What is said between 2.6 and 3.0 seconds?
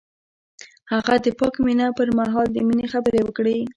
مینې